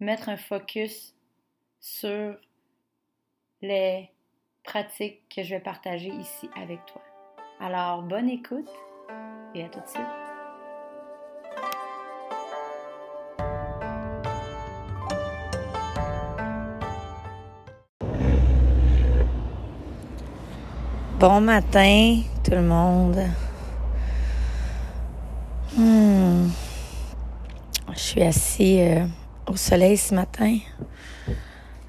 [0.00, 1.14] mettre un focus
[1.80, 2.36] sur
[3.62, 4.10] les
[4.62, 7.02] pratiques que je vais partager ici avec toi.
[7.60, 8.68] Alors, bonne écoute
[9.54, 10.02] et à tout de suite.
[21.18, 23.18] Bon matin, tout le monde.
[25.74, 26.50] Hmm.
[27.94, 29.06] Je suis assis euh,
[29.46, 30.58] au soleil ce matin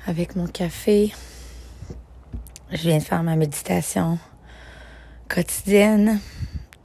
[0.05, 1.11] avec mon café.
[2.72, 4.19] Je viens de faire ma méditation
[5.27, 6.19] quotidienne,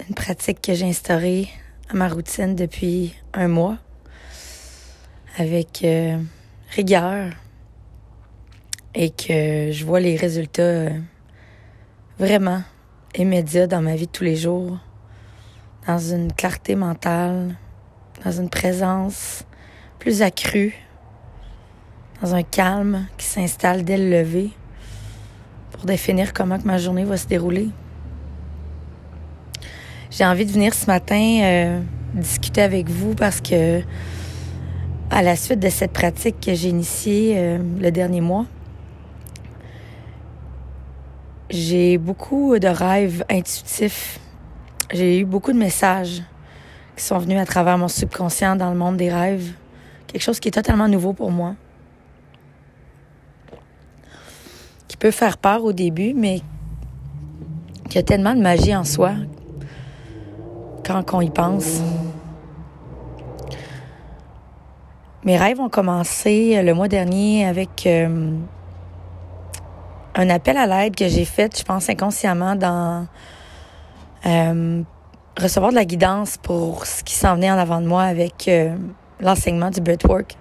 [0.09, 1.49] une pratique que j'ai instaurée
[1.91, 3.79] à ma routine depuis un mois
[5.37, 6.19] avec euh,
[6.71, 7.31] rigueur
[8.95, 10.91] et que je vois les résultats euh,
[12.19, 12.63] vraiment
[13.17, 14.79] immédiat dans ma vie de tous les jours,
[15.87, 17.57] dans une clarté mentale,
[18.25, 19.45] dans une présence
[20.03, 20.75] plus accrue,
[22.21, 24.51] dans un calme qui s'installe dès le lever
[25.71, 27.69] pour définir comment que ma journée va se dérouler.
[30.11, 31.81] J'ai envie de venir ce matin euh,
[32.15, 33.81] discuter avec vous parce que
[35.09, 38.47] à la suite de cette pratique que j'ai initiée euh, le dernier mois,
[41.49, 44.19] j'ai beaucoup de rêves intuitifs.
[44.93, 46.25] J'ai eu beaucoup de messages
[46.97, 49.53] qui sont venus à travers mon subconscient dans le monde des rêves.
[50.13, 51.55] Quelque chose qui est totalement nouveau pour moi.
[54.89, 56.43] Qui peut faire peur au début, mais
[57.89, 59.13] qui a tellement de magie en soi
[60.85, 61.81] quand on y pense.
[65.25, 68.33] Mes rêves ont commencé le mois dernier avec euh,
[70.15, 73.07] un appel à l'aide que j'ai fait, je pense inconsciemment, dans
[74.27, 74.83] euh,
[75.39, 78.77] recevoir de la guidance pour ce qui s'en venait en avant de moi avec euh,
[79.21, 80.37] l'enseignement du breathwork.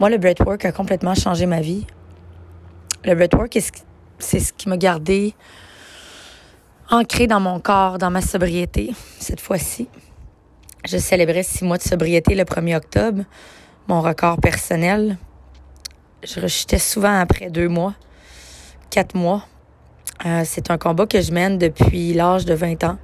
[0.00, 1.86] Moi, le breathwork a complètement changé ma vie.
[3.04, 3.58] Le breathwork,
[4.18, 5.34] c'est ce qui m'a gardé
[6.90, 9.88] ancré dans mon corps, dans ma sobriété, cette fois-ci.
[10.86, 13.24] Je célébrais six mois de sobriété le 1er octobre,
[13.88, 15.18] mon record personnel
[16.22, 17.94] je rechutais souvent après deux mois,
[18.90, 19.44] quatre mois.
[20.26, 22.98] Euh, c'est un combat que je mène depuis l'âge de 20 ans,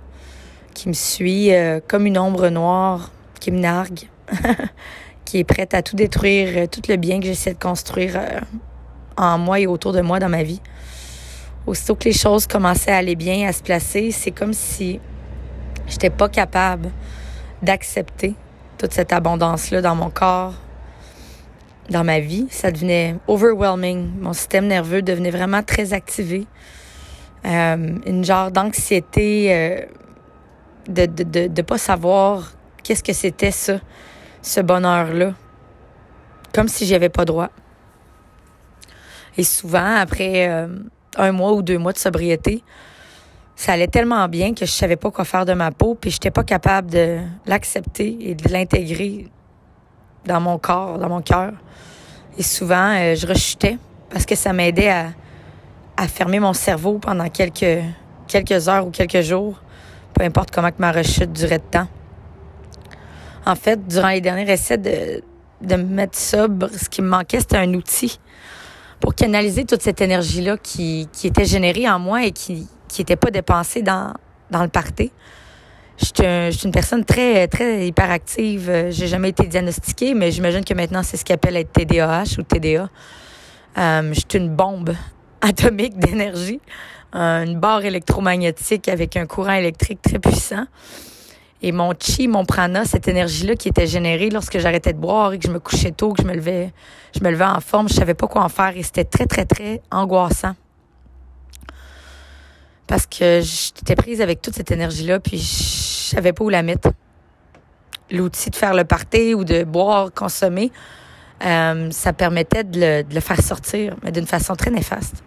[0.75, 3.13] qui me suit euh, comme une ombre noire,
[3.45, 4.09] qui me nargue,
[5.27, 8.19] qui est prête à tout détruire, euh, tout le bien que j'essaie de construire
[9.19, 10.63] en moi et autour de moi dans ma vie.
[11.67, 14.99] Aussitôt que les choses commençaient à aller bien, à se placer, c'est comme si
[15.87, 16.91] j'étais pas capable
[17.61, 18.35] d'accepter
[18.79, 20.55] toute cette abondance-là dans mon corps,
[21.91, 22.47] dans ma vie.
[22.49, 24.11] Ça devenait overwhelming.
[24.23, 26.47] Mon système nerveux devenait vraiment très activé.
[27.45, 29.81] Euh, une genre d'anxiété euh,
[30.89, 33.81] de, de, de, de pas savoir qu'est-ce que c'était ça,
[34.43, 35.33] ce bonheur-là?
[36.53, 37.49] Comme si j'y avais pas droit.
[39.37, 40.69] Et souvent, après euh,
[41.17, 42.63] un mois ou deux mois de sobriété,
[43.57, 46.31] ça allait tellement bien que je savais pas quoi faire de ma peau, puis j'étais
[46.31, 49.27] pas capable de l'accepter et de l'intégrer
[50.27, 51.53] dans mon corps, dans mon cœur.
[52.39, 53.79] Et souvent, euh, je rechutais
[54.11, 57.83] parce que ça m'aidait à, fermer mon cerveau pendant quelques,
[58.27, 59.61] quelques heures ou quelques jours,
[60.13, 61.89] peu importe comment que ma rechute durait de temps.
[63.47, 65.23] En fait, durant les derniers essais de,
[65.61, 68.19] de me mettre sobre, ce qui me manquait, c'était un outil
[69.01, 72.67] pour canaliser toute cette énergie-là qui, qui était générée en moi et qui
[72.99, 74.15] n'était pas dépensée dans,
[74.51, 75.13] dans le party.
[75.99, 78.89] Je suis, une personne très, très hyperactive.
[78.91, 82.43] J'ai jamais été diagnostiquée, mais j'imagine que maintenant, c'est ce qu'on appelle être TDAH ou
[82.43, 82.89] TDA.
[83.77, 84.95] Euh, je suis une bombe
[85.41, 86.61] atomique d'énergie,
[87.13, 90.65] une barre électromagnétique avec un courant électrique très puissant.
[91.67, 95.39] Et mon chi, mon prana, cette énergie-là qui était générée lorsque j'arrêtais de boire et
[95.39, 96.75] que je me couchais tôt, que je me levais,
[97.19, 99.47] je me levais en forme, je savais pas quoi en faire et c'était très, très,
[99.47, 100.57] très angoissant.
[102.87, 106.91] Parce que j'étais prise avec toute cette énergie-là, puis je savais pas où la mettre.
[108.11, 110.71] L'outil de faire le party ou de boire, consommer,
[111.47, 115.25] euh, ça permettait de le, faire sortir, mais d'une façon très néfaste.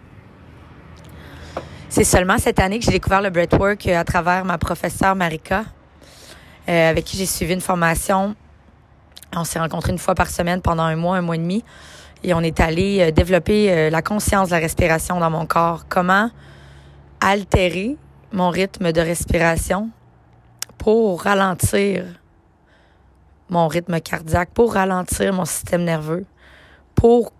[1.88, 5.64] C'est seulement cette année que j'ai découvert le breathwork à travers ma professeure Marika,
[6.68, 8.34] euh, avec qui j'ai suivi une formation.
[9.34, 11.64] On s'est rencontrés une fois par semaine pendant un mois, un mois et demi,
[12.22, 15.86] et on est allé euh, développer euh, la conscience de la respiration dans mon corps.
[15.88, 16.30] Comment
[17.20, 17.96] altérer
[18.32, 19.90] mon rythme de respiration
[20.76, 22.04] pour ralentir
[23.50, 26.26] mon rythme cardiaque, pour ralentir mon système nerveux,
[26.94, 27.32] pour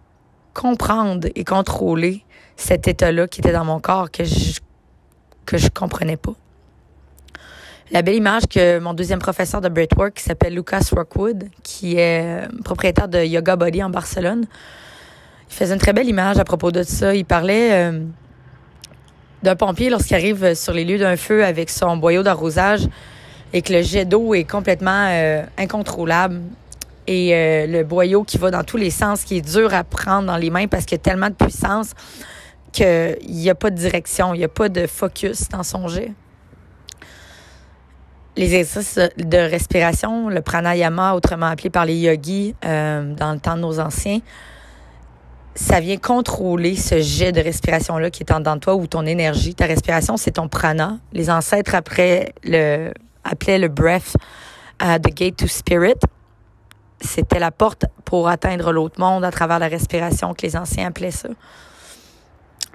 [0.54, 2.24] comprendre et contrôler
[2.56, 4.58] cet état-là qui était dans mon corps que je
[5.44, 6.34] que je comprenais pas.
[7.90, 12.44] La belle image que mon deuxième professeur de breathwork qui s'appelle Lucas Rockwood, qui est
[12.44, 14.44] euh, propriétaire de Yoga Body en Barcelone,
[15.48, 17.14] il faisait une très belle image à propos de ça.
[17.14, 18.00] Il parlait euh,
[19.42, 22.82] d'un pompier lorsqu'il arrive sur les lieux d'un feu avec son boyau d'arrosage
[23.54, 26.42] et que le jet d'eau est complètement euh, incontrôlable
[27.06, 30.36] et le boyau qui va dans tous les sens, qui est dur à prendre dans
[30.36, 31.92] les mains parce qu'il y a tellement de puissance
[32.70, 36.12] qu'il n'y a pas de direction, il n'y a pas de focus dans son jet.
[38.38, 43.56] Les exercices de respiration, le pranayama, autrement appelé par les yogis euh, dans le temps
[43.56, 44.20] de nos anciens,
[45.56, 49.06] ça vient contrôler ce jet de respiration-là qui est en dedans de toi ou ton
[49.06, 49.56] énergie.
[49.56, 50.98] Ta respiration, c'est ton prana.
[51.12, 52.92] Les ancêtres après le,
[53.24, 54.14] appelaient le breath
[54.80, 55.98] uh, the gate to spirit.
[57.00, 61.10] C'était la porte pour atteindre l'autre monde à travers la respiration que les anciens appelaient
[61.10, 61.28] ça.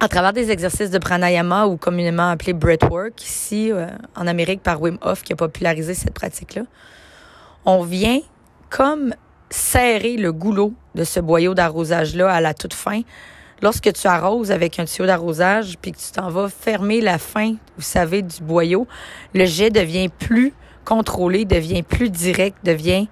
[0.00, 3.86] À travers des exercices de pranayama ou communément appelé breathwork, ici euh,
[4.16, 6.62] en Amérique par Wim Hof qui a popularisé cette pratique-là,
[7.64, 8.20] on vient
[8.70, 9.14] comme
[9.50, 13.02] serrer le goulot de ce boyau d'arrosage-là à la toute fin.
[13.62, 17.54] Lorsque tu arroses avec un tuyau d'arrosage, puis que tu t'en vas fermer la fin,
[17.76, 18.86] vous savez, du boyau,
[19.32, 20.52] le jet devient plus
[20.84, 23.08] contrôlé, devient plus direct, devient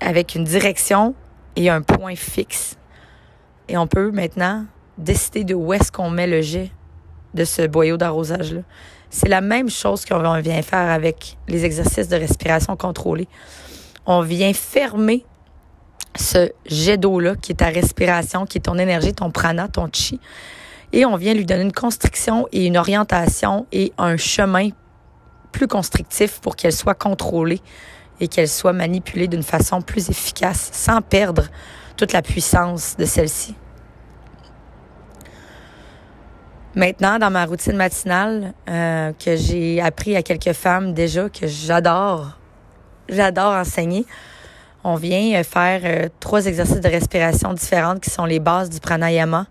[0.00, 1.14] avec une direction
[1.56, 2.76] et un point fixe.
[3.68, 4.66] Et on peut maintenant
[4.98, 6.70] décider de où est-ce qu'on met le jet
[7.34, 8.60] de ce boyau d'arrosage-là.
[9.10, 13.28] C'est la même chose qu'on vient faire avec les exercices de respiration contrôlée.
[14.06, 15.24] On vient fermer
[16.16, 20.20] ce jet d'eau-là, qui est ta respiration, qui est ton énergie, ton prana, ton chi.
[20.92, 24.70] Et on vient lui donner une constriction et une orientation et un chemin
[25.52, 27.60] plus constrictif pour qu'elle soit contrôlée
[28.20, 31.44] et qu'elle soit manipulée d'une façon plus efficace sans perdre
[31.96, 33.54] toute la puissance de celle-ci.
[36.74, 42.38] Maintenant, dans ma routine matinale, euh, que j'ai appris à quelques femmes déjà, que j'adore,
[43.08, 44.06] j'adore enseigner,
[44.84, 48.80] on vient euh, faire euh, trois exercices de respiration différentes qui sont les bases du
[48.80, 49.46] pranayama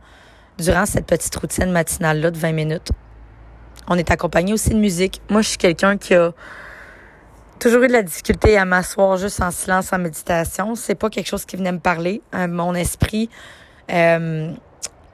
[0.57, 2.91] durant cette petite routine matinale-là de 20 minutes.
[3.87, 5.21] On est accompagné aussi de musique.
[5.29, 6.33] Moi, je suis quelqu'un qui a
[7.59, 10.75] toujours eu de la difficulté à m'asseoir juste en silence, en méditation.
[10.75, 12.21] C'est pas quelque chose qui venait me parler.
[12.35, 13.29] Euh, mon esprit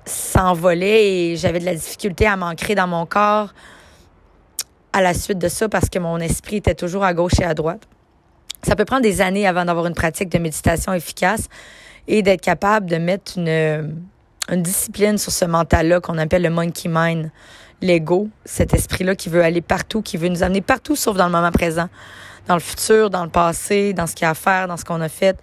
[0.07, 3.53] s'envolait et j'avais de la difficulté à m'ancrer dans mon corps
[4.93, 7.53] à la suite de ça parce que mon esprit était toujours à gauche et à
[7.53, 7.87] droite.
[8.63, 11.47] Ça peut prendre des années avant d'avoir une pratique de méditation efficace
[12.07, 13.99] et d'être capable de mettre une,
[14.49, 17.29] une discipline sur ce mental-là qu'on appelle le monkey mind,
[17.81, 21.31] l'ego, cet esprit-là qui veut aller partout, qui veut nous amener partout sauf dans le
[21.31, 21.89] moment présent,
[22.47, 24.85] dans le futur, dans le passé, dans ce qu'il y a à faire, dans ce
[24.85, 25.37] qu'on a fait.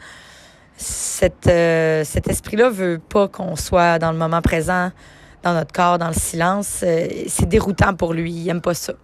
[0.77, 4.91] Cet, euh, cet esprit-là veut pas qu'on soit dans le moment présent,
[5.43, 6.81] dans notre corps, dans le silence.
[6.83, 8.33] Euh, c'est déroutant pour lui.
[8.33, 8.95] Il aime pas ça.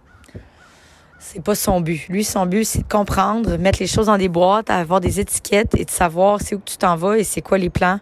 [1.19, 2.07] C'est pas son but.
[2.09, 5.75] Lui, son but, c'est de comprendre, mettre les choses dans des boîtes, avoir des étiquettes
[5.75, 7.99] et de savoir c'est où tu t'en vas et c'est quoi les plans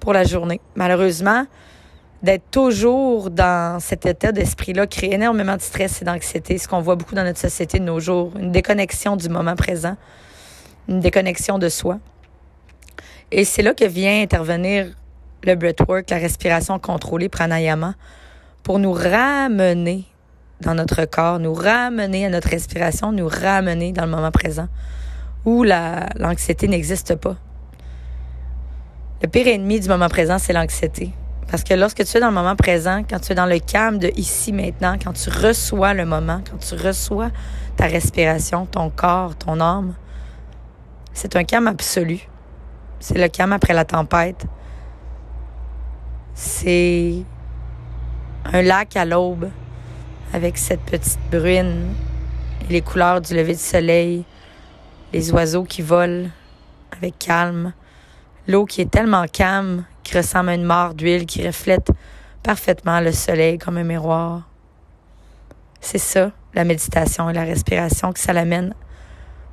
[0.00, 0.60] pour la journée.
[0.74, 1.46] Malheureusement,
[2.22, 6.96] d'être toujours dans cet état d'esprit-là crée énormément de stress et d'anxiété, ce qu'on voit
[6.96, 9.96] beaucoup dans notre société de nos jours, une déconnexion du moment présent,
[10.88, 11.98] une déconnexion de soi.
[13.32, 14.86] Et c'est là que vient intervenir
[15.42, 17.94] le breathwork, la respiration contrôlée, pranayama,
[18.62, 20.04] pour nous ramener
[20.60, 24.68] dans notre corps, nous ramener à notre respiration, nous ramener dans le moment présent
[25.44, 27.36] où l'anxiété n'existe pas.
[29.22, 31.12] Le pire ennemi du moment présent, c'est l'anxiété.
[31.48, 33.98] Parce que lorsque tu es dans le moment présent, quand tu es dans le calme
[33.98, 37.30] de ici maintenant, quand tu reçois le moment, quand tu reçois
[37.76, 39.94] ta respiration, ton corps, ton âme,
[41.12, 42.28] c'est un calme absolu.
[42.98, 44.46] C'est le calme après la tempête.
[46.34, 47.22] C'est
[48.44, 49.50] un lac à l'aube
[50.32, 51.94] avec cette petite bruine
[52.62, 54.24] et les couleurs du lever du soleil,
[55.12, 56.28] les oiseaux qui volent
[56.92, 57.72] avec calme,
[58.46, 61.90] l'eau qui est tellement calme, qui ressemble à une mare d'huile, qui reflète
[62.42, 64.48] parfaitement le soleil comme un miroir.
[65.80, 68.74] C'est ça, la méditation et la respiration, que ça l'amène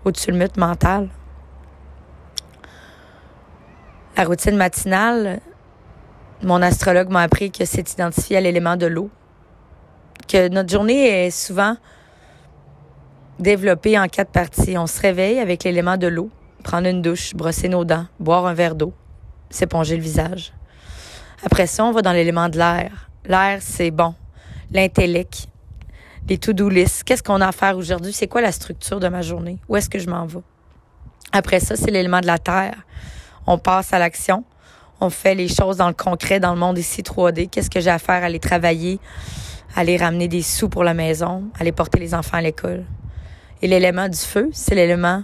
[0.06, 1.10] au tumulte mental.
[4.16, 5.40] La routine matinale,
[6.44, 9.10] mon astrologue m'a appris que c'est identifié à l'élément de l'eau.
[10.28, 11.78] Que notre journée est souvent
[13.40, 14.78] développée en quatre parties.
[14.78, 16.30] On se réveille avec l'élément de l'eau,
[16.64, 18.94] prendre une douche, brosser nos dents, boire un verre d'eau,
[19.50, 20.54] s'éponger le visage.
[21.44, 23.10] Après ça, on va dans l'élément de l'air.
[23.26, 24.14] L'air, c'est bon.
[24.72, 25.48] L'intellect,
[26.30, 26.70] les to-do.
[26.70, 28.14] Qu'est-ce qu'on a à faire aujourd'hui?
[28.14, 29.58] C'est quoi la structure de ma journée?
[29.68, 30.40] Où est-ce que je m'en vais?
[31.32, 32.76] Après ça, c'est l'élément de la terre.
[33.46, 34.44] On passe à l'action.
[35.02, 37.50] On fait les choses dans le concret, dans le monde ici 3D.
[37.50, 38.24] Qu'est-ce que j'ai à faire?
[38.24, 39.00] Aller travailler,
[39.76, 42.86] aller ramener des sous pour la maison, aller porter les enfants à l'école.
[43.62, 45.24] Et l'élément du feu, c'est l'élément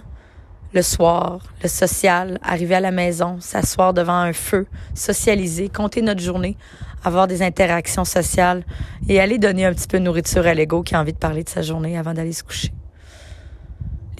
[0.72, 6.20] le soir, le social, arriver à la maison, s'asseoir devant un feu, socialiser, compter notre
[6.20, 6.56] journée,
[7.02, 8.64] avoir des interactions sociales
[9.08, 11.42] et aller donner un petit peu de nourriture à l'ego qui a envie de parler
[11.42, 12.72] de sa journée avant d'aller se coucher.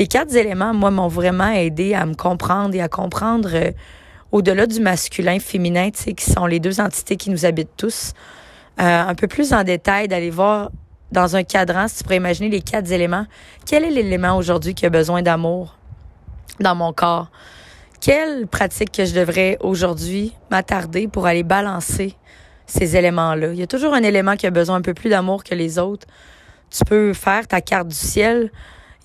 [0.01, 3.71] Les quatre éléments, moi, m'ont vraiment aidé à me comprendre et à comprendre euh,
[4.33, 8.15] au-delà du masculin, féminin, tu sais, qui sont les deux entités qui nous habitent tous,
[8.81, 10.71] euh, un peu plus en détail, d'aller voir
[11.13, 13.27] dans un cadran, si tu pourrais imaginer les quatre éléments,
[13.67, 15.77] quel est l'élément aujourd'hui qui a besoin d'amour?
[16.61, 17.31] dans mon corps?
[18.01, 22.17] Quelle pratique que je devrais aujourd'hui m'attarder pour aller balancer
[22.65, 23.53] ces éléments-là?
[23.53, 25.79] Il y a toujours un élément qui a besoin un peu plus d'amour que les
[25.79, 26.07] autres.
[26.71, 28.51] Tu peux faire ta carte du ciel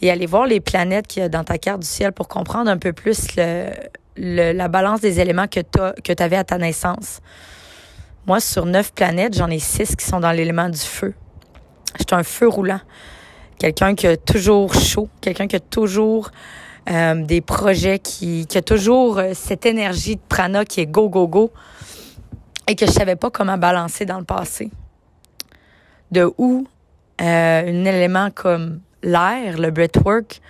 [0.02, 2.70] et aller voir les planètes qu'il y a dans ta carte du ciel pour comprendre
[2.70, 3.72] un peu plus le,
[4.18, 7.22] la balance des éléments que tu avais à ta naissance.
[8.28, 11.14] Moi, sur neuf planètes, j'en ai six qui sont dans l'élément du feu.
[12.00, 12.82] Je un feu roulant.
[13.60, 16.32] Quelqu'un qui a toujours chaud, quelqu'un qui a toujours
[16.90, 21.10] euh, des projets qui, qui a toujours euh, cette énergie de prana qui est go,
[21.10, 21.52] go, go
[22.68, 24.70] et que je savais pas comment balancer dans le passé.
[26.12, 26.68] De où
[27.22, 30.42] euh, un élément comme l'air, le breathwork,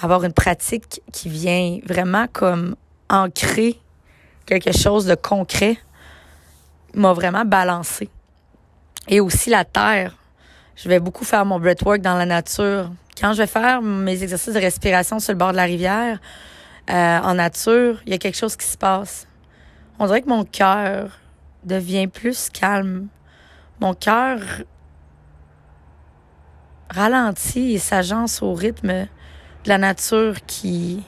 [0.00, 2.76] avoir une pratique qui vient vraiment comme
[3.08, 3.80] ancrer
[4.44, 5.78] quelque chose de concret,
[6.94, 8.08] m'a vraiment balancé.
[9.08, 10.16] Et aussi la terre.
[10.76, 14.52] Je vais beaucoup faire mon breathwork dans la nature, quand je vais faire mes exercices
[14.52, 16.20] de respiration sur le bord de la rivière,
[16.90, 19.26] euh, en nature, il y a quelque chose qui se passe.
[19.98, 21.18] On dirait que mon cœur
[21.64, 23.08] devient plus calme.
[23.80, 24.38] Mon cœur
[26.88, 29.06] ralentit et s'agence au rythme
[29.64, 31.02] de la nature qui,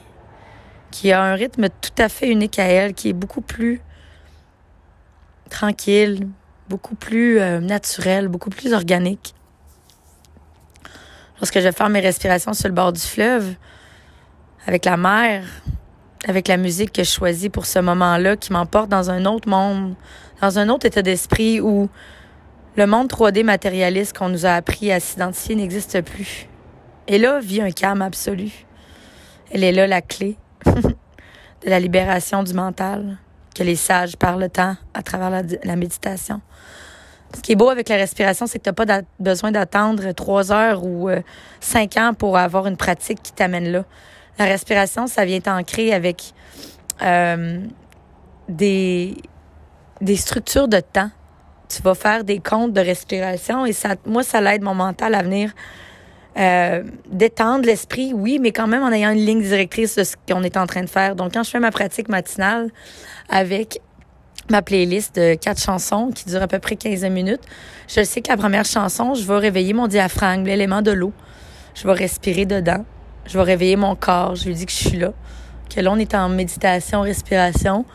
[0.91, 3.81] qui a un rythme tout à fait unique à elle, qui est beaucoup plus
[5.49, 6.27] tranquille,
[6.69, 9.33] beaucoup plus euh, naturel, beaucoup plus organique.
[11.39, 13.55] Lorsque je vais faire mes respirations sur le bord du fleuve,
[14.67, 15.45] avec la mer,
[16.27, 19.95] avec la musique que je choisis pour ce moment-là, qui m'emporte dans un autre monde,
[20.41, 21.89] dans un autre état d'esprit où
[22.75, 26.47] le monde 3D matérialiste qu'on nous a appris à s'identifier n'existe plus.
[27.07, 28.51] Et là vit un calme absolu.
[29.51, 33.17] Elle est là la clé de la libération du mental
[33.55, 36.41] que les sages parlent tant à travers la, méditation.
[37.35, 40.51] Ce qui est beau avec la respiration, c'est que tu n'as pas besoin d'attendre trois
[40.51, 41.21] heures ou euh,
[41.59, 43.85] cinq ans pour avoir une pratique qui t'amène là.
[44.37, 46.33] La respiration, ça vient t'ancrer avec
[47.01, 47.59] euh,
[48.47, 49.17] des,
[50.01, 51.11] des structures de temps.
[51.69, 55.21] Tu vas faire des comptes de respiration et ça, moi, ça l'aide mon mental à
[55.21, 55.51] venir
[56.37, 60.43] euh, détendre l'esprit, oui, mais quand même en ayant une ligne directrice de ce qu'on
[60.43, 61.15] est en train de faire.
[61.15, 62.69] Donc, quand je fais ma pratique matinale
[63.29, 63.81] avec
[64.49, 67.41] ma playlist de quatre chansons qui dure à peu près 15 minutes.
[67.87, 71.13] Je sais que la première chanson, je vais réveiller mon diaphragme, l'élément de l'eau.
[71.75, 72.85] Je vais respirer dedans.
[73.25, 74.35] Je vais réveiller mon corps.
[74.35, 75.13] Je lui dis que je suis là.
[75.73, 77.85] Que là, on est en méditation, respiration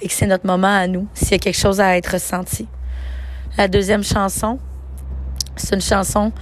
[0.00, 2.68] et que c'est notre moment à nous, s'il y a quelque chose à être ressenti.
[3.58, 4.58] La deuxième chanson,
[5.56, 6.32] c'est une chanson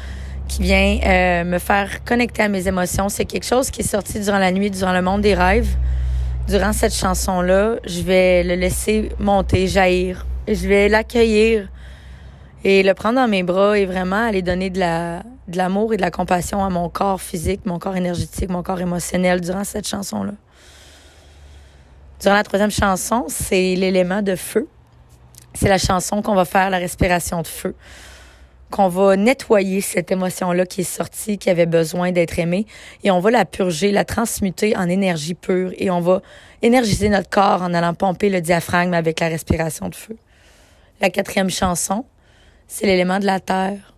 [0.46, 3.08] qui vient euh, me faire connecter à mes émotions.
[3.08, 5.76] C'est quelque chose qui est sorti durant la nuit, durant le monde des rêves
[6.49, 10.26] durant cette chanson-là, je vais le laisser monter, jaillir.
[10.46, 11.68] Je vais l'accueillir
[12.62, 14.80] et le prendre dans mes bras et vraiment aller donner de
[15.49, 18.80] de l'amour et de la compassion à mon corps physique, mon corps énergétique, mon corps
[18.80, 20.32] émotionnel durant cette chanson-là.
[22.20, 24.66] Durant la troisième chanson, c'est l'élément de feu.
[25.56, 27.75] C'est la chanson qu'on va faire la respiration de feu
[28.70, 32.66] qu'on va nettoyer cette émotion-là qui est sortie, qui avait besoin d'être aimée,
[33.04, 36.20] et on va la purger, la transmuter en énergie pure, et on va
[36.62, 40.16] énergiser notre corps en allant pomper le diaphragme avec la respiration de feu.
[41.00, 42.04] La quatrième chanson,
[42.66, 43.94] c'est l'élément de la terre.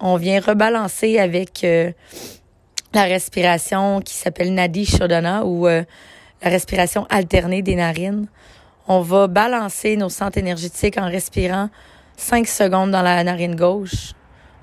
[0.00, 1.92] On vient rebalancer avec euh,
[2.94, 5.82] la respiration qui s'appelle Nadi Shodhana ou euh,
[6.42, 8.28] la respiration alternée des narines.
[8.88, 11.70] On va balancer nos centres énergétiques en respirant
[12.16, 14.12] 5 secondes dans la narine gauche.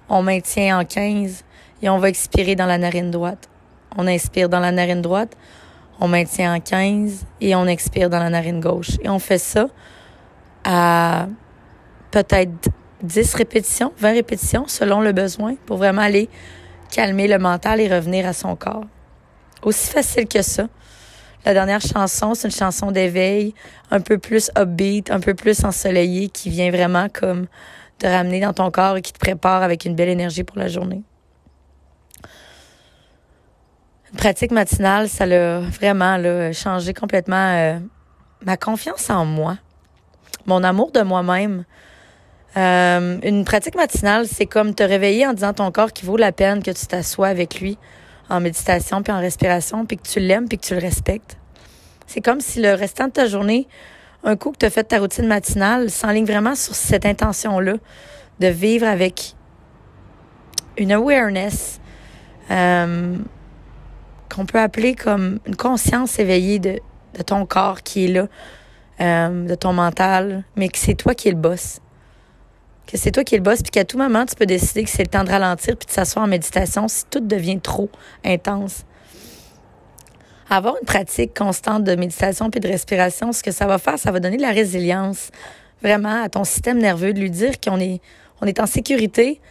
[0.08, 1.44] On maintient en 15
[1.82, 3.50] et on va expirer dans la narine droite.
[3.98, 5.36] On inspire dans la narine droite,
[6.00, 8.92] on maintient en 15 et on expire dans la narine gauche.
[9.04, 9.68] Et on fait ça
[10.64, 11.28] à
[12.12, 12.70] peut-être
[13.02, 16.30] 10 répétitions, 20 répétitions selon le besoin pour vraiment aller
[16.90, 18.86] calmer le mental et revenir à son corps.
[19.64, 20.68] Aussi facile que ça.
[21.46, 23.54] La dernière chanson, c'est une chanson d'éveil,
[23.92, 27.48] un peu plus upbeat, un peu plus ensoleillée, qui vient vraiment comme
[28.00, 30.70] te ramener dans ton corps et qui te prépare avec une belle énergie pour la
[30.70, 31.02] journée.
[34.12, 36.18] Une pratique matinale, ça l'a vraiment
[36.54, 37.80] changé complètement euh,
[38.46, 39.58] ma confiance en moi,
[40.46, 41.66] mon amour de moi-même.
[42.56, 46.32] Euh, une pratique matinale, c'est comme te réveiller en disant ton corps qu'il vaut la
[46.32, 47.78] peine que tu t'assoies avec lui
[48.30, 51.38] en méditation puis en respiration, puis que tu l'aimes puis que tu le respectes.
[52.08, 53.68] C'est comme si le restant de ta journée,
[54.24, 57.76] un coup que tu as fait ta routine matinale, s'enligne vraiment sur cette intention-là
[58.40, 59.36] de vivre avec
[60.78, 61.80] une awareness
[62.52, 63.18] euh,
[64.34, 66.80] qu'on peut appeler comme une conscience éveillée de,
[67.26, 68.28] ton corps qui est là,
[69.02, 71.80] euh, de ton mental, mais que c'est toi qui es le boss
[72.88, 74.90] que c'est toi qui es le boss, puis qu'à tout moment, tu peux décider que
[74.90, 77.90] c'est le temps de ralentir puis de s'asseoir en méditation si tout devient trop
[78.24, 78.84] intense.
[80.50, 84.12] Avoir une pratique constante de méditation puis de respiration, ce que ça va faire, ça
[84.12, 85.32] va donner de la résilience
[85.82, 88.02] vraiment à ton système nerveux, de lui dire qu'on est,
[88.42, 89.42] on est en sécurité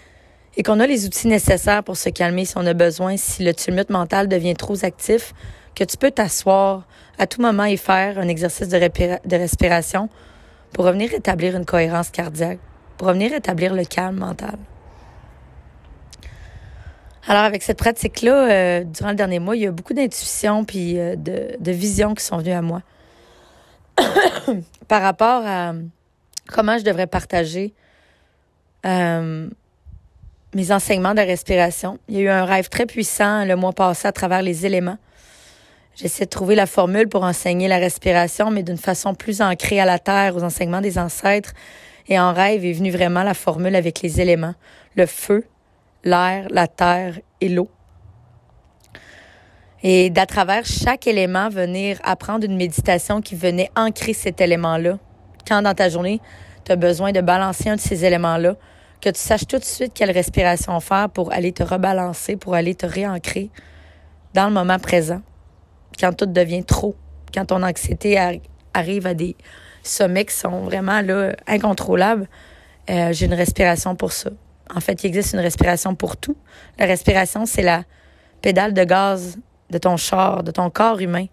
[0.56, 3.54] et qu'on a les outils nécessaires pour se calmer si on a besoin, si le
[3.54, 5.34] tumulte mental devient trop actif,
[5.74, 6.86] que tu peux t'asseoir
[7.18, 10.08] à tout moment et faire un exercice de, respiration
[10.72, 12.58] pour revenir établir une cohérence cardiaque
[13.02, 14.54] pour revenir établir le calme mental.
[17.26, 21.00] Alors avec cette pratique-là, euh, durant le dernier mois, il y a beaucoup d'intuitions puis
[21.00, 22.82] euh, de, de visions qui sont venues à moi
[24.86, 25.72] par rapport à
[26.46, 27.74] comment je devrais partager
[28.86, 29.48] euh,
[30.54, 31.98] mes enseignements de respiration.
[32.06, 34.98] Il y a eu un rêve très puissant le mois passé à travers les éléments.
[35.96, 39.86] J'essaie de trouver la formule pour enseigner la respiration, mais d'une façon plus ancrée à
[39.86, 41.52] la terre, aux enseignements des ancêtres,
[42.08, 44.54] et en rêve est venue vraiment la formule avec les éléments,
[44.96, 45.44] le feu,
[46.04, 47.68] l'air, la terre et l'eau.
[49.82, 54.98] Et d'à travers chaque élément, venir apprendre une méditation qui venait ancrer cet élément-là.
[55.46, 56.20] Quand dans ta journée,
[56.64, 58.54] tu as besoin de balancer un de ces éléments-là,
[59.00, 62.76] que tu saches tout de suite quelle respiration faire pour aller te rebalancer, pour aller
[62.76, 63.50] te réancrer
[64.34, 65.20] dans le moment présent.
[65.98, 66.94] Quand tout devient trop,
[67.34, 68.16] quand ton anxiété
[68.72, 69.36] arrive à des
[69.82, 72.28] sommets qui sont vraiment là, incontrôlables,
[72.90, 74.30] euh, j'ai une respiration pour ça.
[74.74, 76.36] En fait, il existe une respiration pour tout.
[76.78, 77.84] La respiration, c'est la
[78.40, 79.38] pédale de gaz
[79.70, 81.26] de ton char, de ton corps humain.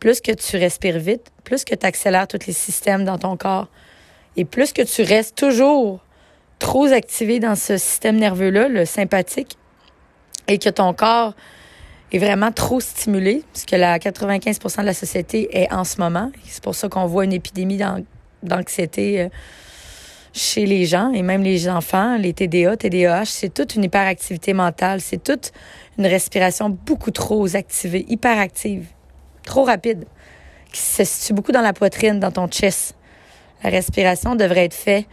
[0.00, 3.68] Plus que tu respires vite, plus que tu accélères tous les systèmes dans ton corps.
[4.36, 6.00] Et plus que tu restes toujours
[6.58, 9.56] trop activé dans ce système nerveux-là, le sympathique,
[10.48, 11.34] et que ton corps
[12.12, 16.30] est vraiment trop stimulé, puisque la 95% de la société est en ce moment.
[16.44, 17.80] C'est pour ça qu'on voit une épidémie
[18.42, 19.28] d'anxiété euh,
[20.32, 25.00] chez les gens et même les enfants, les TDA, TDAH, c'est toute une hyperactivité mentale,
[25.00, 25.52] c'est toute
[25.96, 28.86] une respiration beaucoup trop activée, hyperactive,
[29.44, 30.04] trop rapide,
[30.72, 32.96] qui se situe beaucoup dans la poitrine, dans ton chest.
[33.62, 35.06] La respiration devrait être faite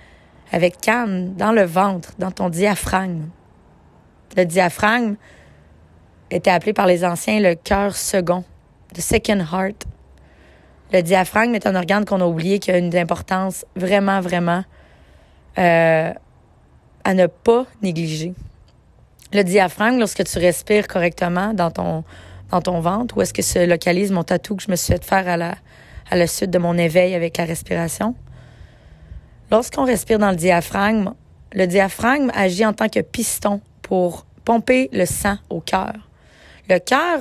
[0.52, 3.30] avec calme, dans le ventre, dans ton diaphragme.
[4.36, 5.16] Le diaphragme,
[6.32, 8.44] était appelé par les anciens le cœur second,
[8.94, 9.86] the second heart.
[10.94, 14.64] Le diaphragme est un organe qu'on a oublié qui a une importance vraiment, vraiment
[15.58, 16.12] euh,
[17.04, 18.34] à ne pas négliger.
[19.34, 22.04] Le diaphragme, lorsque tu respires correctement dans ton,
[22.50, 25.04] dans ton ventre, où est-ce que se localise mon tatou que je me suis fait
[25.04, 25.56] faire à la,
[26.10, 28.16] à la suite de mon éveil avec la respiration?
[29.50, 31.14] Lorsqu'on respire dans le diaphragme,
[31.54, 35.94] le diaphragme agit en tant que piston pour pomper le sang au cœur.
[36.72, 37.20] Le cœur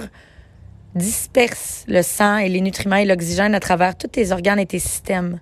[0.94, 4.78] disperse le sang et les nutriments et l'oxygène à travers tous tes organes et tes
[4.78, 5.40] systèmes.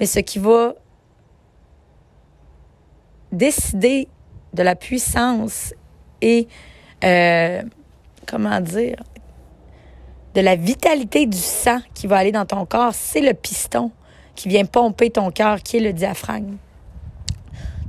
[0.00, 0.74] Mais ce qui va
[3.30, 4.08] décider
[4.52, 5.74] de la puissance
[6.20, 6.48] et,
[7.04, 7.62] euh,
[8.26, 8.96] comment dire,
[10.34, 13.92] de la vitalité du sang qui va aller dans ton corps, c'est le piston
[14.34, 16.56] qui vient pomper ton cœur, qui est le diaphragme.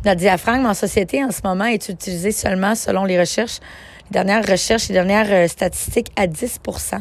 [0.06, 3.60] Notre diaphragme en société en ce moment est utilisé seulement, selon les recherches,
[4.10, 7.00] les dernières recherches, les dernières euh, statistiques à 10%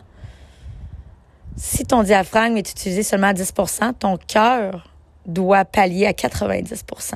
[1.57, 4.91] Si ton diaphragme est utilisé seulement à 10% ton cœur
[5.27, 7.15] doit pallier à 90%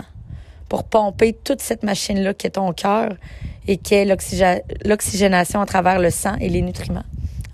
[0.69, 3.15] pour pomper toute cette machine-là qui est ton cœur
[3.67, 4.05] et qui est
[4.85, 7.05] l'oxygénation à travers le sang et les nutriments.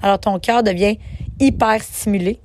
[0.03, 0.99] Alors ton cœur devient
[1.41, 2.41] hyper stimulé.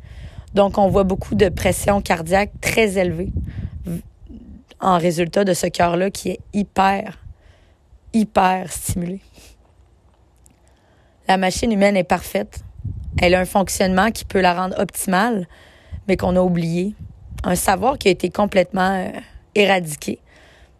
[0.54, 3.32] Donc on voit beaucoup de pression cardiaque très élevée
[4.82, 7.17] en résultat de ce cœur-là qui est hyper,
[8.13, 9.22] hyper stimulé.
[11.28, 12.62] La machine humaine est parfaite.
[13.22, 15.48] Elle a un fonctionnement qui peut la rendre optimale,
[16.08, 16.96] mais qu'on a oublié.
[17.44, 19.12] Un savoir qui a été complètement euh,
[19.56, 20.20] éradiqué,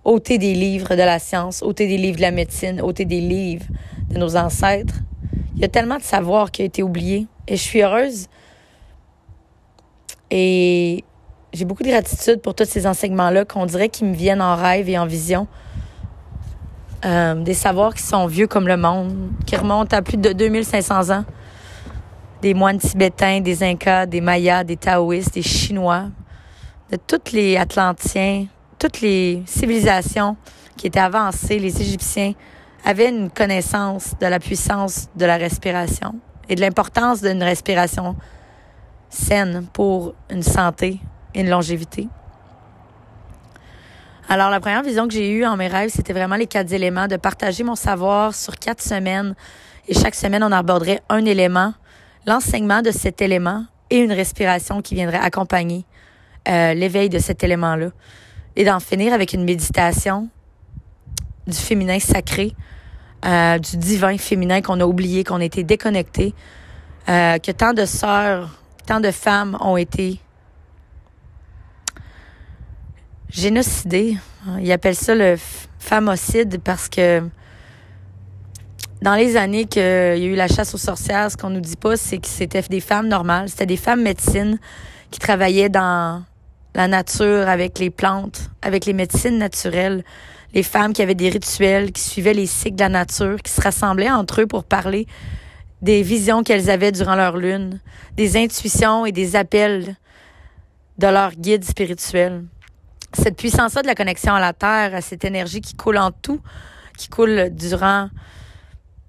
[0.04, 3.66] ôté des livres de la science, ôté des livres de la médecine, ôté des livres
[4.10, 4.96] de nos ancêtres.
[5.56, 7.28] Il y a tellement de savoir qui a été oublié.
[7.48, 8.28] Et je suis heureuse.
[10.30, 11.04] Et
[11.54, 14.88] j'ai beaucoup de gratitude pour tous ces enseignements-là qu'on dirait qu'ils me viennent en rêve
[14.88, 15.48] et en vision.
[17.04, 21.10] Euh, des savoirs qui sont vieux comme le monde, qui remontent à plus de 2500
[21.10, 21.26] ans.
[22.42, 26.06] Des moines tibétains, des Incas, des Mayas, des Taoïstes, des Chinois,
[26.92, 28.46] de tous les Atlantiens,
[28.80, 30.38] toutes les civilisations
[30.78, 32.34] qui étaient avancées, les Égyptiens
[32.86, 36.16] avaient une connaissance de la puissance de la respiration
[36.50, 38.16] et de l'importance d'une respiration
[39.10, 41.00] saine pour une santé
[41.36, 42.08] une longévité.
[44.30, 47.08] Alors, la première vision que j'ai eue en mes rêves, c'était vraiment les quatre éléments,
[47.08, 49.36] de partager mon savoir sur quatre semaines.
[49.88, 51.74] Et chaque semaine, on aborderait un élément,
[52.26, 55.86] l'enseignement de cet élément et une respiration qui viendrait accompagner
[56.48, 57.90] euh, l'éveil de cet élément-là.
[58.56, 60.30] Et d'en finir avec une méditation
[61.46, 62.54] du féminin sacré,
[63.26, 66.34] euh, du divin féminin qu'on a oublié, qu'on a été déconnecté,
[67.10, 68.50] euh, que tant de sœurs,
[68.86, 70.20] tant de femmes ont été
[73.32, 74.18] génocidé.
[74.60, 75.38] Ils appellent ça le
[75.80, 77.24] famocide parce que
[79.02, 81.76] dans les années qu'il y a eu la chasse aux sorcières, ce qu'on nous dit
[81.76, 83.50] pas, c'est que c'était des femmes normales.
[83.50, 84.60] C'était des femmes médecines
[85.10, 86.24] qui travaillaient dans
[86.76, 90.04] la nature avec les plantes, avec les médecines naturelles.
[90.54, 93.62] Les femmes qui avaient des rituels, qui suivaient les cycles de la nature, qui se
[93.62, 95.08] rassemblaient entre eux pour parler
[95.82, 97.80] des visions qu'elles avaient durant leur lune,
[98.16, 99.96] des intuitions et des appels
[101.00, 102.44] de leur guide spirituel
[103.14, 106.40] cette puissance-là de la connexion à la Terre, à cette énergie qui coule en tout,
[106.98, 108.10] qui coule durant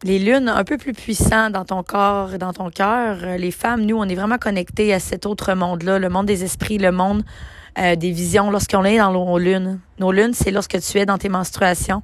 [0.04, 3.18] les lunes, un peu plus puissant dans ton corps et dans ton cœur.
[3.38, 6.78] Les femmes, nous, on est vraiment connectés à cet autre monde-là, le monde des esprits,
[6.78, 7.22] le monde
[7.78, 9.80] euh, des visions lorsqu'on est dans nos lunes.
[9.98, 12.02] Nos lunes, c'est lorsque tu es dans tes menstruations.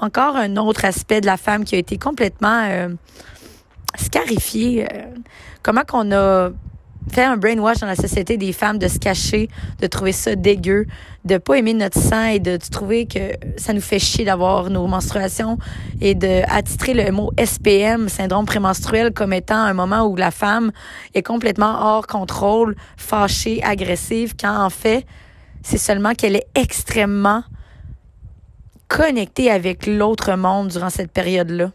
[0.00, 2.88] Encore un autre aspect de la femme qui a été complètement euh,
[3.96, 4.84] scarifié.
[4.84, 5.06] Euh,
[5.62, 6.50] comment qu'on a
[7.08, 9.48] faire un brainwash dans la société des femmes de se cacher,
[9.80, 10.86] de trouver ça dégueu,
[11.24, 14.86] de pas aimer notre sang et de, trouver que ça nous fait chier d'avoir nos
[14.86, 15.58] menstruations
[16.00, 20.72] et de attitrer le mot SPM, syndrome prémenstruel, comme étant un moment où la femme
[21.14, 25.06] est complètement hors contrôle, fâchée, agressive, quand en fait,
[25.62, 27.42] c'est seulement qu'elle est extrêmement
[28.88, 31.72] connectée avec l'autre monde durant cette période-là.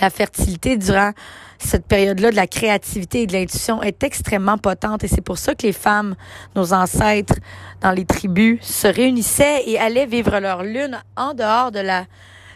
[0.00, 1.12] La fertilité durant
[1.58, 5.54] cette période-là de la créativité et de l'intuition est extrêmement potente et c'est pour ça
[5.54, 6.16] que les femmes,
[6.56, 7.36] nos ancêtres
[7.80, 12.06] dans les tribus, se réunissaient et allaient vivre leur lune en dehors de la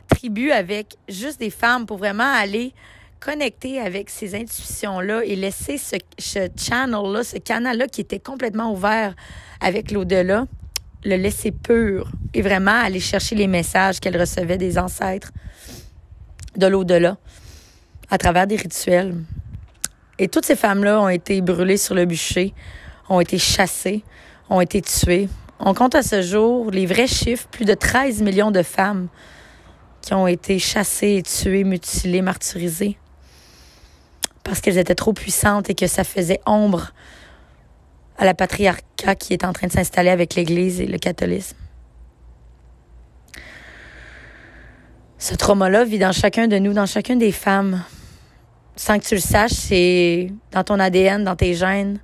[0.09, 2.75] tribu avec juste des femmes pour vraiment aller
[3.21, 9.15] connecter avec ces intuitions-là et laisser ce, channel-là, ce canal-là qui était complètement ouvert
[9.61, 10.47] avec l'au-delà,
[11.05, 15.33] le laisser pur et vraiment aller chercher les messages qu'elle recevait des ancêtres
[16.59, 17.17] de l'au-delà
[18.11, 19.15] à travers des rituels.
[20.19, 22.55] Et toutes ces femmes-là ont été brûlées sur le bûcher,
[23.09, 24.03] ont été chassées,
[24.49, 25.29] ont été tuées.
[25.59, 29.09] On compte à ce jour les vrais chiffres, plus de 13 millions de femmes
[30.03, 32.97] qui ont été chassées, tuées, mutilées, martyrisées
[34.47, 36.93] parce qu'elles étaient trop puissantes et que ça faisait ombre
[38.17, 41.57] à la patriarcat qui est en train de s'installer avec l'Église et le catholisme.
[45.19, 47.83] Ce trauma-là vit dans chacun de nous, dans chacune des femmes
[48.77, 51.99] sans que tu le saches, c'est dans ton ADN, dans tes gènes.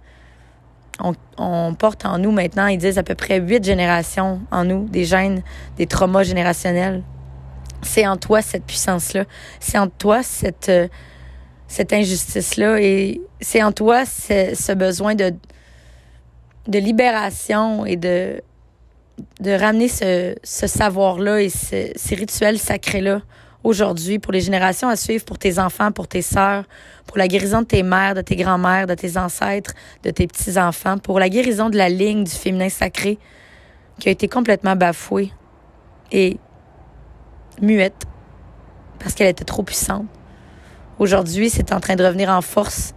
[1.36, 5.04] On, porte en nous maintenant, ils disent à peu près huit générations en nous, des
[5.04, 5.42] gènes,
[5.76, 7.02] des traumas générationnels.
[7.82, 9.24] C'est en toi cette puissance-là.
[9.58, 10.86] C'est en toi cette, euh,
[11.66, 12.80] cette injustice-là.
[12.80, 15.34] Et c'est en toi ce, besoin de,
[16.68, 18.40] de libération et de,
[19.40, 23.22] de ramener ce, ce savoir-là et ces rituels sacrés-là
[23.64, 26.64] aujourd'hui pour les générations à suivre, pour tes enfants, pour tes sœurs,
[27.06, 30.98] pour la guérison de tes mères, de tes grands-mères, de tes ancêtres, de tes petits-enfants,
[30.98, 33.18] pour la guérison de la ligne du féminin sacré
[33.98, 35.32] qui a été complètement bafouée
[36.10, 36.38] et
[37.60, 38.04] muette
[38.98, 40.06] parce qu'elle était trop puissante.
[40.98, 42.94] Aujourd'hui, c'est en train de revenir en force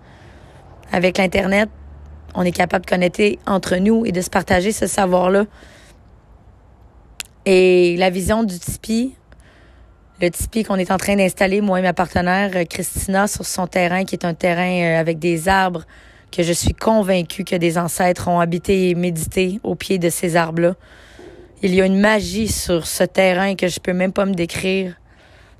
[0.91, 1.69] avec l'Internet.
[2.35, 5.45] On est capable de connecter entre nous et de se partager ce savoir-là.
[7.45, 9.15] Et la vision du Tipeee,
[10.19, 13.67] le tipi qu'on est en train d'installer, moi et ma partenaire euh, Christina, sur son
[13.67, 15.83] terrain, qui est un terrain euh, avec des arbres,
[16.31, 20.35] que je suis convaincue que des ancêtres ont habité et médité au pied de ces
[20.35, 20.73] arbres-là.
[21.61, 24.95] Il y a une magie sur ce terrain que je peux même pas me décrire.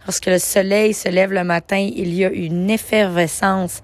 [0.07, 3.81] Lorsque le soleil se lève le matin, il y a une effervescence.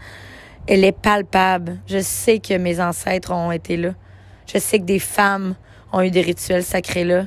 [0.68, 1.78] Elle est palpable.
[1.88, 3.92] Je sais que mes ancêtres ont été là.
[4.52, 5.56] Je sais que des femmes
[5.94, 7.26] ont eu des rituels sacrés là.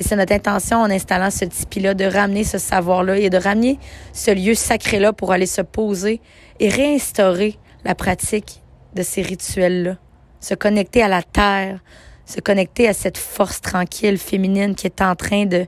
[0.00, 3.78] Et c'est notre intention en installant ce tipi-là de ramener ce savoir-là et de ramener
[4.12, 6.20] ce lieu sacré-là pour aller se poser
[6.58, 8.62] et réinstaurer la pratique
[8.94, 9.96] de ces rituels-là.
[10.40, 11.78] Se connecter à la terre,
[12.26, 15.66] se connecter à cette force tranquille féminine qui est en train de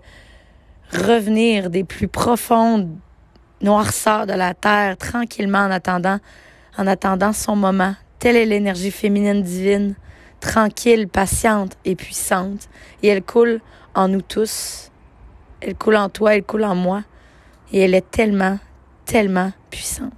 [0.92, 2.90] revenir des plus profondes
[3.62, 6.18] noirceurs de la terre tranquillement en attendant,
[6.76, 7.94] en attendant son moment.
[8.18, 9.94] Telle est l'énergie féminine divine,
[10.40, 12.68] tranquille, patiente et puissante.
[13.02, 13.60] Et elle coule
[13.94, 14.90] en nous tous.
[15.60, 17.02] Elle coule en toi, elle coule en moi.
[17.72, 18.58] Et elle est tellement,
[19.04, 20.12] tellement puissante.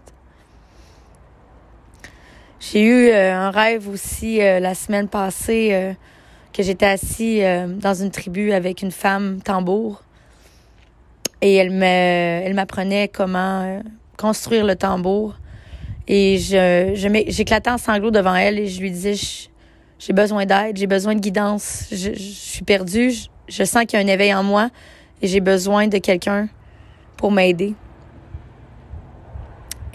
[2.60, 5.92] J'ai eu euh, un rêve aussi euh, la semaine passée euh,
[6.52, 7.40] que j'étais assis
[7.80, 10.02] dans une tribu avec une femme tambour
[11.40, 13.80] et elle me elle m'apprenait comment
[14.16, 15.36] construire le tambour
[16.08, 19.14] et je je j'éclatais en sanglots devant elle et je lui disais
[19.98, 23.12] j'ai besoin d'aide, j'ai besoin de guidance, je, suis perdue,
[23.48, 24.70] je sens qu'il y a un éveil en moi
[25.20, 26.48] et j'ai besoin de quelqu'un
[27.16, 27.74] pour m'aider.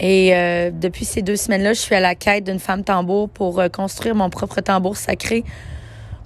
[0.00, 3.60] Et euh, depuis ces deux semaines-là, je suis à la quête d'une femme tambour pour
[3.60, 5.44] euh, construire mon propre tambour sacré,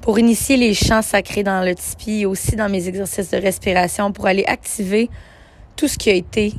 [0.01, 4.11] pour initier les chants sacrés dans le tipi et aussi dans mes exercices de respiration,
[4.11, 5.11] pour aller activer
[5.77, 6.55] tout ce qui a été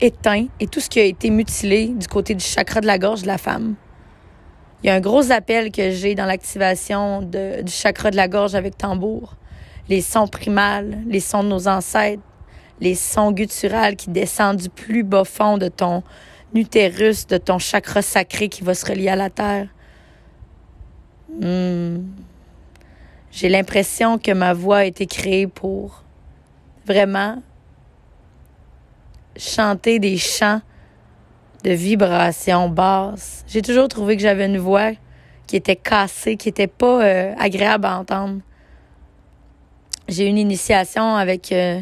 [0.00, 3.22] éteint et tout ce qui a été mutilé du côté du chakra de la gorge
[3.22, 3.74] de la femme.
[4.82, 8.54] Il y a un gros appel que j'ai dans l'activation du chakra de la gorge
[8.54, 9.36] avec tambour
[9.88, 12.22] les sons primals, les sons de nos ancêtres,
[12.80, 16.02] les sons gutturales qui descendent du plus bas fond de ton
[16.54, 19.68] utérus, de ton chakra sacré qui va se relier à la terre.
[21.28, 21.98] Hmm.
[23.30, 26.02] J'ai l'impression que ma voix a été créée pour
[26.86, 27.42] vraiment
[29.36, 30.60] chanter des chants
[31.64, 33.44] de vibration basse.
[33.46, 34.92] J'ai toujours trouvé que j'avais une voix
[35.46, 38.40] qui était cassée, qui était pas euh, agréable à entendre
[40.08, 41.80] j'ai eu une initiation avec euh,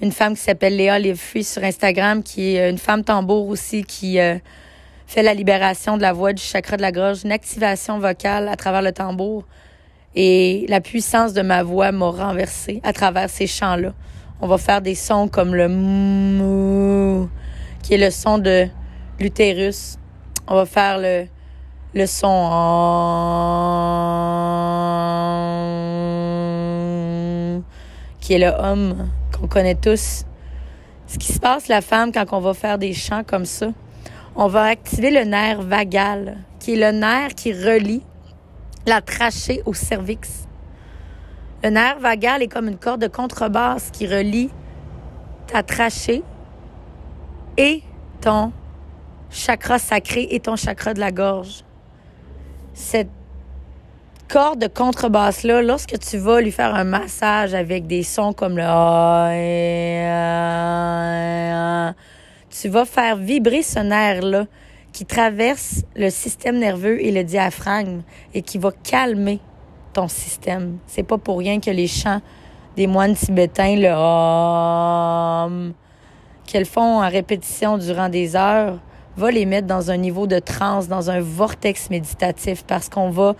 [0.00, 4.20] une femme qui s'appelle Léa Livefree sur Instagram, qui est une femme tambour aussi, qui
[4.20, 4.36] euh,
[5.06, 8.56] fait la libération de la voix, du chakra de la gorge, une activation vocale à
[8.56, 9.44] travers le tambour.
[10.14, 13.94] Et la puissance de ma voix m'a renversée à travers ces chants-là.
[14.40, 17.30] On va faire des sons comme le mou,
[17.82, 18.66] qui est le son de
[19.20, 19.98] l'utérus.
[20.46, 22.32] On va faire le, son
[28.20, 30.24] qui est le homme qu'on connaît tous.
[31.06, 33.68] Ce qui se passe, la femme, quand on va faire des chants comme ça,
[34.34, 38.02] on va activer le nerf vagal, qui est le nerf qui relie
[38.86, 40.46] la trachée au cervix.
[41.62, 44.50] Le nerf vagal est comme une corde de contrebasse qui relie
[45.46, 46.22] ta trachée
[47.58, 47.82] et
[48.20, 48.52] ton
[49.32, 51.64] chakra sacré et ton chakra de la gorge.
[52.74, 53.10] Cette
[54.28, 58.62] corde de contrebasse-là, lorsque tu vas lui faire un massage avec des sons comme le
[62.50, 64.46] tu vas faire vibrer ce nerf-là
[64.92, 68.02] qui traverse le système nerveux et le diaphragme
[68.34, 69.40] et qui va calmer
[69.92, 70.78] ton système.
[70.86, 72.20] C'est pas pour rien que les chants
[72.76, 75.72] des moines tibétains, le Om,
[76.46, 78.78] qu'elles font en répétition durant des heures,
[79.16, 83.34] va les mettre dans un niveau de transe, dans un vortex méditatif parce qu'on va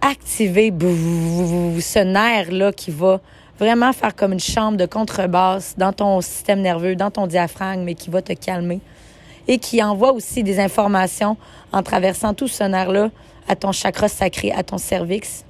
[0.00, 3.20] activer ce nerf-là qui va
[3.58, 7.94] vraiment faire comme une chambre de contrebasse dans ton système nerveux, dans ton diaphragme, mais
[7.94, 8.80] qui va te calmer
[9.48, 11.36] et qui envoie aussi des informations
[11.72, 13.10] en traversant tout ce nerf-là
[13.48, 15.44] à ton chakra sacré, à ton cervix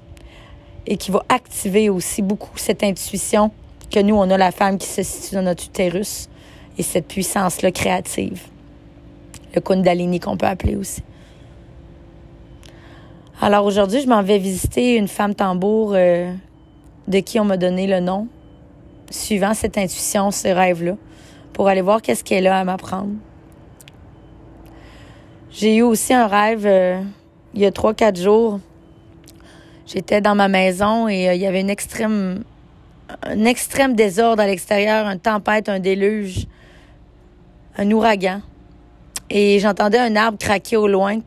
[0.86, 3.50] et qui va activer aussi beaucoup cette intuition
[3.90, 6.28] que nous, on a la femme qui se situe dans notre utérus
[6.78, 8.40] et cette puissance-là créative.
[9.60, 11.02] Kundalini qu'on peut appeler aussi.
[13.40, 16.32] Alors aujourd'hui, je m'en vais visiter une femme tambour euh,
[17.06, 18.26] de qui on m'a donné le nom,
[19.10, 20.96] suivant cette intuition, ce rêve-là,
[21.52, 23.12] pour aller voir qu'est-ce qu'elle a à m'apprendre.
[25.52, 27.00] J'ai eu aussi un rêve euh,
[27.54, 28.60] il y a trois, quatre jours.
[29.86, 35.20] J'étais dans ma maison et euh, il y avait un extrême désordre à l'extérieur, une
[35.20, 36.46] tempête, un déluge,
[37.76, 38.42] un ouragan.
[39.30, 41.18] Et j'entendais un arbre craquer au loin,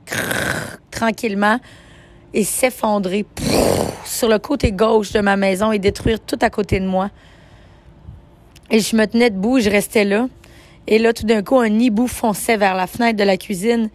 [0.90, 1.60] tranquillement
[2.34, 3.26] et s'effondrer
[4.06, 7.10] sur le côté gauche de ma maison et détruire tout à côté de moi.
[8.70, 10.28] Et je me tenais debout, je restais là.
[10.88, 13.90] Et là, tout d'un coup, un hibou fonçait vers la fenêtre de la cuisine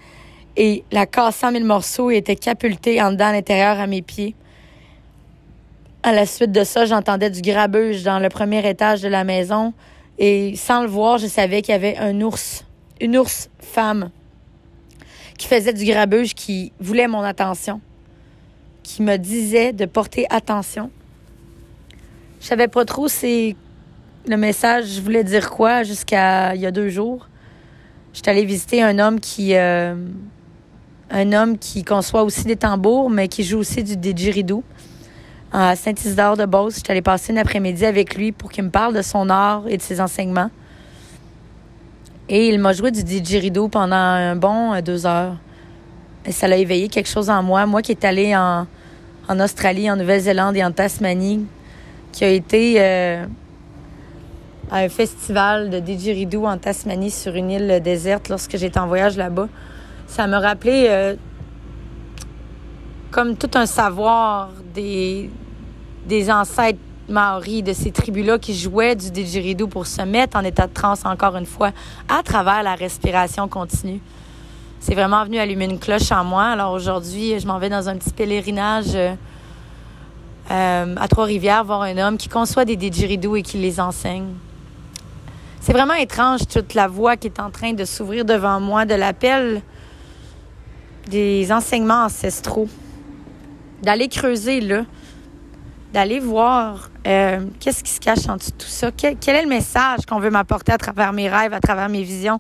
[0.57, 4.03] et la cassait en mille morceaux et était capulté en dedans à l'intérieur à mes
[4.03, 4.35] pieds.
[6.03, 9.73] À la suite de ça, j'entendais du grabuge dans le premier étage de la maison
[10.19, 12.65] et sans le voir, je savais qu'il y avait un ours,
[13.01, 14.11] une ours femme
[15.39, 17.81] qui faisait du grabuge, qui voulait mon attention,
[18.83, 20.91] qui me disait de porter attention.
[22.41, 23.57] Je savais pas trop c'est
[24.27, 27.29] le message voulait dire quoi jusqu'à il y a deux jours.
[28.13, 29.95] J'étais allée visiter un homme qui euh,
[31.11, 34.65] un homme qui conçoit aussi des tambours, mais qui joue aussi du didgeridoo
[35.53, 36.77] à Saint-Isidore de Beauce.
[36.77, 39.77] J'étais allée passer une après-midi avec lui pour qu'il me parle de son art et
[39.77, 40.51] de ses enseignements.
[42.29, 45.37] Et il m'a joué du didgeridoo pendant un bon euh, deux heures.
[46.25, 47.67] Et ça l'a éveillé quelque chose en moi.
[47.67, 48.67] Moi qui est allée en,
[49.39, 51.47] Australie, en Nouvelle-Zélande et en Tasmanie,
[52.11, 53.25] qui a été euh,
[54.73, 59.17] à un festival de didgeridoo en Tasmanie sur une île déserte lorsque j'étais en voyage
[59.17, 59.49] là-bas.
[60.09, 61.15] Ça me rappelait euh,
[63.13, 65.31] comme tout un savoir des,
[66.07, 66.79] des ancêtres
[67.09, 71.05] maoris de ces tribus-là qui jouaient du didgeridoo pour se mettre en état de transe
[71.05, 71.73] encore une fois
[72.09, 74.01] à travers la respiration continue.
[74.81, 76.45] C'est vraiment venu allumer une cloche en moi.
[76.45, 82.17] Alors aujourd'hui, je m'en vais dans un petit pèlerinage euh, à Trois-Rivières voir un homme
[82.17, 84.29] qui conçoit des didgeridoo et qui les enseigne.
[85.61, 88.95] C'est vraiment étrange toute la voie qui est en train de s'ouvrir devant moi de
[88.95, 89.63] l'appel
[91.09, 92.69] des enseignements ancestraux.
[93.83, 94.85] D'aller creuser là,
[95.97, 99.49] d'aller voir euh, qu'est-ce qui se cache en dessous de tout ça, quel, est le
[99.49, 102.39] message qu'on veut m'apporter à travers mes rêves, à travers mes visions,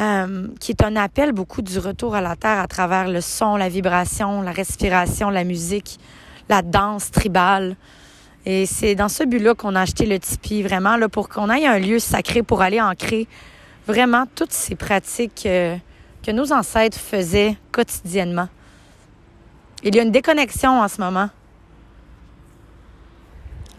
[0.00, 3.54] euh, qui est un appel beaucoup du retour à la terre à travers le son,
[3.54, 6.00] la vibration, la respiration, la musique,
[6.48, 7.76] la danse tribale,
[8.44, 11.68] et c'est dans ce but-là qu'on a acheté le Tipeee, vraiment, là, pour qu'on ait
[11.68, 13.28] un lieu sacré pour aller ancrer
[13.86, 15.76] vraiment toutes ces pratiques euh,
[16.26, 18.48] que nos ancêtres faisaient quotidiennement.
[19.84, 21.30] Il y a une déconnexion en ce moment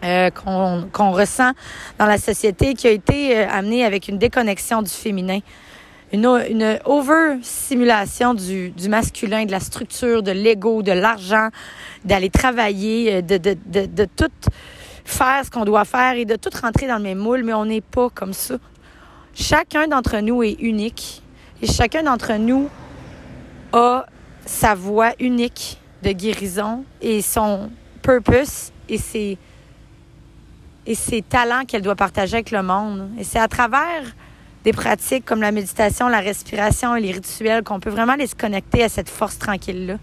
[0.04, 1.52] euh, qu'on ressent
[1.98, 5.40] dans la société qui a été euh, amenée avec une déconnexion du féminin
[6.12, 11.48] une, une over-simulation du, du masculin, de la structure, de l'ego, de l'argent,
[12.04, 14.30] d'aller travailler, euh, de, de, de, de tout
[15.04, 17.64] faire ce qu'on doit faire et de tout rentrer dans le même moule, mais on
[17.64, 18.56] n'est pas comme ça.
[19.34, 21.22] Chacun d'entre nous est unique
[21.62, 22.68] et chacun d'entre nous
[23.72, 24.06] a
[24.44, 27.70] sa voix unique de guérison et son
[28.02, 29.38] purpose et ses,
[30.90, 33.10] et ses talents qu'elle doit partager avec le monde.
[33.16, 34.02] Et c'est à travers
[34.64, 38.34] des pratiques comme la méditation, la respiration et les rituels, qu'on peut vraiment les se
[38.34, 39.98] connecter à cette force tranquille-là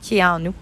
[0.00, 0.54] qui est en nous.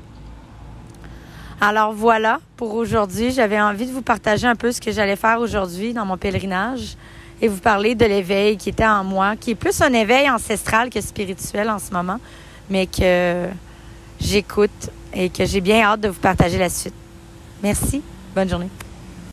[1.63, 3.31] Alors voilà pour aujourd'hui.
[3.31, 6.99] J'avais envie de vous partager un peu ce que j'allais faire aujourd'hui dans mon pèlerinage
[7.41, 10.91] et vous parler de l'éveil qui était en moi, qui est plus un éveil ancestral
[10.91, 12.21] que spirituel en ce moment,
[12.69, 13.47] mais que
[14.21, 16.93] j'écoute et que j'ai bien hâte de vous partager la suite.
[17.63, 18.03] Merci.
[18.35, 18.69] Bonne journée.